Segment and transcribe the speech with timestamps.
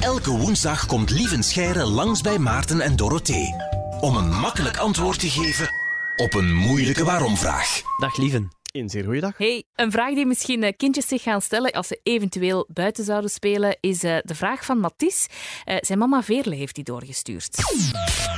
[0.00, 3.54] Elke woensdag komt Lieven Scheire langs bij Maarten en Dorothee.
[4.00, 5.68] Om een makkelijk antwoord te geven
[6.16, 7.80] op een moeilijke waarom-vraag.
[8.00, 8.48] Dag lieven.
[8.72, 9.36] Een zeer goede dag.
[9.38, 13.30] Hey, een vraag die misschien eh, kindjes zich gaan stellen als ze eventueel buiten zouden
[13.30, 15.26] spelen, is eh, de vraag van Mathies.
[15.64, 17.56] Eh, zijn mama Veerle heeft die doorgestuurd.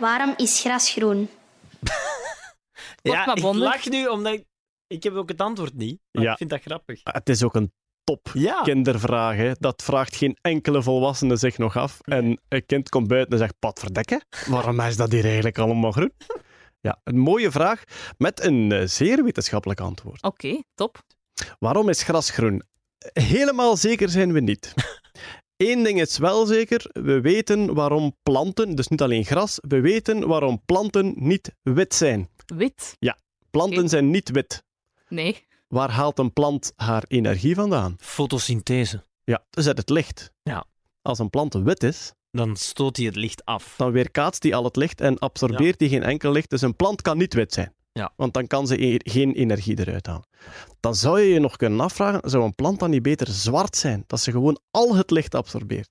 [0.00, 1.28] Waarom is gras groen?
[3.02, 4.44] Ja, maar ik lach nu omdat ik,
[4.86, 5.98] ik heb ook het antwoord niet.
[6.12, 6.30] Maar Ja.
[6.30, 7.00] ik vind dat grappig.
[7.02, 7.72] Het is ook een
[8.10, 8.62] top Ja.
[8.62, 9.36] kindervraag.
[9.36, 9.52] Hè.
[9.58, 11.98] Dat vraagt geen enkele volwassene zich nog af.
[12.00, 16.12] En een kind komt buiten en zegt, verdekken, waarom is dat hier eigenlijk allemaal groen?
[16.82, 17.82] Ja, een mooie vraag
[18.18, 20.22] met een eh, zeer wetenschappelijk antwoord.
[20.22, 20.98] Oké, top.
[21.58, 22.62] Waarom is gras groen?
[23.12, 24.74] Helemaal zeker zijn we niet.
[25.56, 30.28] Eén ding is wel zeker, we weten waarom planten, dus niet alleen gras, we weten
[30.28, 32.28] waarom planten niet wit zijn.
[32.46, 32.96] Wit?
[33.50, 33.88] Planten Oké.
[33.88, 34.62] zijn niet wit.
[35.08, 35.46] Nee.
[35.74, 37.96] Waar haalt een plant haar energie vandaan?
[37.98, 39.04] Fotosynthese.
[39.24, 40.32] Ja, dus uit het licht.
[40.42, 40.64] Ja.
[41.02, 43.74] Als een plant wit is, Dan stoot hij het licht af.
[43.76, 46.50] dan weerkaatst die al het licht en absorbeert die geen enkel licht.
[46.50, 47.74] Dus een plant kan niet wit zijn.
[47.92, 48.12] Ja.
[48.16, 50.26] Want dan kan ze e- geen energie eruit halen.
[50.80, 54.04] Dan zou je je nog kunnen afvragen, zou een plant dan niet beter zwart zijn?
[54.06, 55.88] Dat ze gewoon al het licht absorbeert.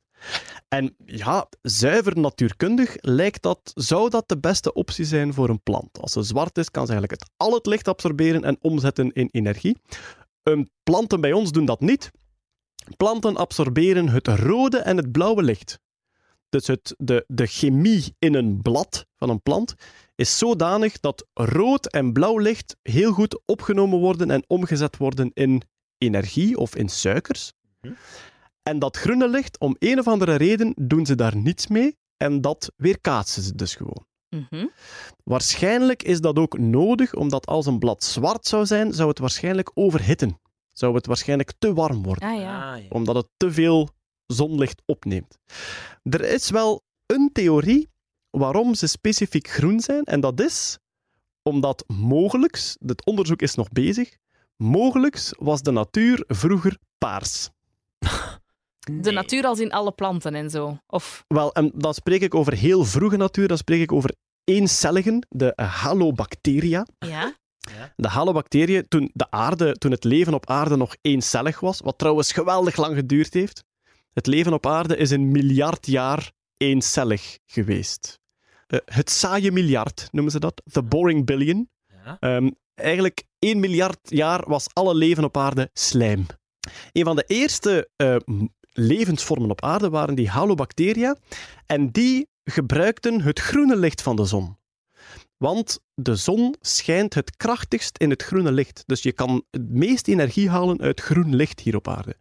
[0.67, 6.00] En ja, zuiver natuurkundig lijkt dat, zou dat de beste optie zijn voor een plant.
[6.00, 9.30] Als ze zwart is, kan ze eigenlijk het, al het licht absorberen en omzetten in
[9.31, 9.78] energie.
[10.44, 12.12] Een planten bij ons doen dat niet.
[12.97, 15.80] Planten absorberen het rode en het blauwe licht.
[16.50, 19.73] Dus het, de, de chemie in een blad van een plant
[20.16, 25.62] is zodanig dat rood en blauw licht heel goed opgenomen worden en omgezet worden in
[25.97, 27.53] energie of in suikers.
[28.70, 32.42] En dat groene licht, om een of andere reden, doen ze daar niets mee en
[32.42, 34.06] dat weerkaatsen ze dus gewoon.
[34.30, 34.67] Mhm.
[35.23, 39.72] Waarschijnlijk is dat ook nodig, omdat als een blad zwart zou zijn, zou het waarschijnlijk
[39.73, 40.40] overhitten.
[40.67, 42.73] Zou het waarschijnlijk te warm worden Ah ja.
[42.73, 42.88] Ah, ja.
[42.90, 43.90] omdat het te veel
[44.25, 45.38] zonlicht opneemt.
[46.03, 47.90] Er is wel een theorie
[48.30, 50.80] waarom ze specifiek groen zijn, en dat is
[51.42, 54.18] omdat mogelijks, het onderzoek is nog bezig,
[54.56, 57.50] mogelijks was de natuur vroeger paars.
[59.01, 60.77] De natuur als in alle planten en zo.
[60.88, 65.27] Of, Wel, en dan spreek ik over heel vroege natuur, dan spreek ik over eencelligen,
[65.29, 66.85] de halobacteria.
[67.00, 67.33] ja.
[67.95, 72.31] De halobacteriën, toen, de aarde, toen het leven op aarde nog eencellig was, wat trouwens
[72.31, 73.63] geweldig lang geduurd heeft.
[74.13, 78.19] Het leven op aarde is een miljard jaar eencellig geweest.
[78.67, 81.69] Eh, het saaie miljard noemen ze dat, the boring billion.
[82.06, 82.17] Ja.
[82.19, 86.25] Ehm, eigenlijk 1 miljard jaar was alle leven op aarde slijm.
[86.91, 88.16] Een van de eerste eh,
[88.72, 91.16] levensvormen op aarde waren die halobacteria.
[91.66, 94.57] En die gebruikten het groene licht van de zon.
[95.38, 98.84] Want de zon schijnt het krachtigst in het groene licht.
[98.85, 102.16] Dus je kan het meest energie halen uit groen licht hier op aarde.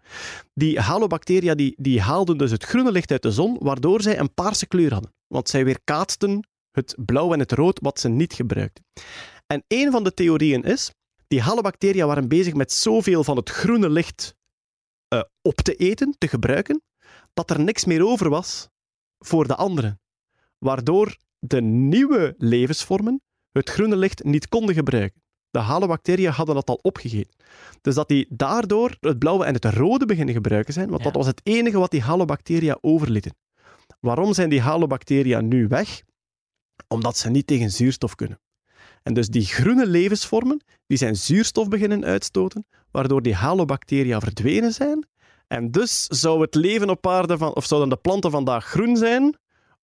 [0.55, 4.35] Die halobacteria die, die haalden dus het groene licht uit de zon, waardoor zij een
[4.35, 5.13] paarse kleur hadden.
[5.27, 8.85] Want zij weerkaatsten het blauw en het rood wat ze niet gebruikten.
[9.47, 10.91] En een van de theorieën is,
[11.29, 14.35] die halobacteria waren bezig met zoveel van het groene licht
[15.09, 16.83] eh, op te eten, te gebruiken,
[17.35, 18.69] dat er niks meer over was
[19.19, 20.01] voor de anderen.
[20.59, 25.23] Waardoor de nieuwe levensvormen het groene licht niet konden gebruiken.
[25.51, 27.35] De halobacteriën hadden dat al opgegeten.
[27.81, 31.05] Dus dat die daardoor het blauwe en het rode beginnen gebruiken zijn, want Ja.
[31.05, 33.37] dat was het enige wat die halobacteria overlieten.
[34.01, 36.03] Waarom zijn die halobacteria nu weg?
[36.89, 38.41] Omdat ze niet tegen zuurstof kunnen.
[39.09, 45.07] En dus die groene levensvormen, die zijn zuurstof beginnen uitstoten, waardoor die halobacteria verdwenen zijn.
[45.47, 49.37] En dus zou het leven op aarde van, of zouden de planten vandaag groen zijn,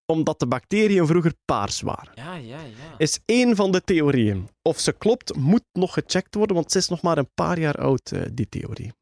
[0.06, 2.12] omdat de bacteriën vroeger paars waren.
[2.14, 2.94] Ja, ja, ja.
[2.98, 4.48] Is één van de theorieën.
[4.62, 7.76] Of ze klopt, moet nog gecheckt worden, want ze is nog maar een paar jaar
[7.76, 8.92] oud, eh, die theorie.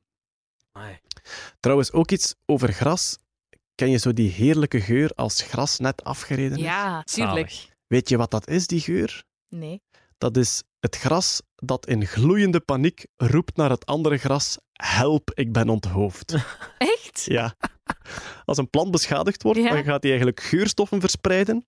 [1.61, 3.19] Trouwens, ook iets over gras.
[3.75, 6.65] Ken je zo die heerlijke geur als gras net afgereden is?
[6.65, 7.51] Ja, tuurlijk.
[7.51, 7.69] Zalig.
[7.87, 9.25] Weet je wat dat is, die geur?
[9.49, 9.81] Nee.
[10.23, 15.53] Dat is het gras dat in gloeiende paniek roept naar het andere gras: Help, ik
[15.53, 16.35] ben onthoofd.
[16.79, 17.25] Echt?
[17.25, 17.55] Ja.
[18.45, 19.69] Als een plant beschadigd wordt, Ja.
[19.69, 21.67] dan gaat hij eigenlijk geurstoffen verspreiden.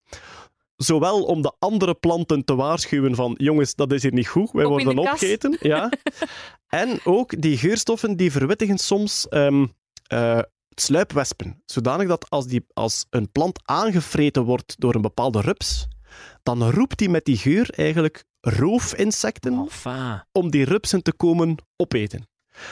[0.76, 4.64] Zowel om de andere planten te waarschuwen van jongens, dat is hier niet goed, wij
[4.64, 5.56] Op worden opgegeten.
[5.60, 5.92] Ja.
[6.82, 9.66] en ook die geurstoffen die verwittigen soms ehm,
[10.06, 11.62] eh, sluipwespen.
[11.66, 15.86] Zodanig dat als, die, als een plant aangevreten wordt door een bepaalde rups,
[16.42, 20.22] dan roept hij met die geur eigenlijk roofinsecten Enfin.
[20.32, 22.28] om die rupsen te komen opeten.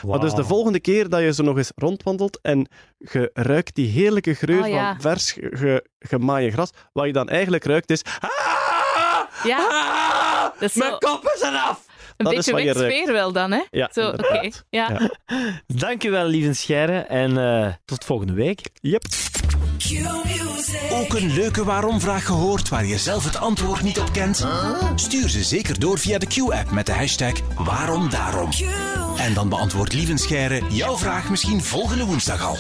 [0.07, 3.89] Maar dus de volgende keer dat je zo nog eens rondwandelt en je ruikt die
[3.89, 4.93] heerlijke geur Oh, ja.
[4.93, 8.03] van vers ge- gemaaien gras, wat je dan eigenlijk ruikt is...
[8.21, 8.31] Ah!
[9.45, 9.59] Ja.
[9.59, 10.61] Ah!
[10.61, 11.87] Dat is Mijn zo- kop is eraf!
[12.17, 12.81] Een dat is beetje wat je ruikt.
[12.95, 13.63] wegsfeer wel dan, hè?
[13.71, 14.17] Ja, Zo, oké.
[14.27, 14.65] inderdaad.
[14.71, 14.89] Ja.
[14.91, 15.11] Ja.
[15.67, 16.99] Dankjewel, lieve Scheire.
[16.99, 18.61] En eh, tot volgende week.
[18.75, 19.03] Yep.
[20.91, 24.47] Ook een leuke waarom-vraag gehoord waar je zelf het antwoord niet op kent?
[24.95, 28.51] Stuur ze zeker door via de Q-app met de hashtag waarom daarom.
[29.17, 32.57] En dan beantwoordt Lieven Scheire jouw vraag misschien volgende woensdag al.